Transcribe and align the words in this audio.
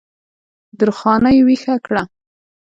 درخانۍ 0.79 1.37
ویښه 1.47 1.75
کړه 1.85 2.03